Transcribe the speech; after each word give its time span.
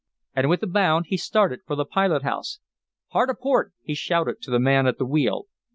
And 0.35 0.49
with 0.49 0.63
a 0.63 0.67
bound 0.67 1.05
he 1.09 1.17
started 1.17 1.59
for 1.67 1.75
the 1.75 1.85
pilot 1.85 2.23
house. 2.23 2.57
"Hard 3.09 3.29
a 3.29 3.35
port!" 3.35 3.71
he 3.83 3.93
shouted 3.93 4.41
to 4.41 4.49
the 4.49 4.57
man 4.59 4.87
at 4.87 4.97
the 4.97 5.05
wheel. 5.05 5.45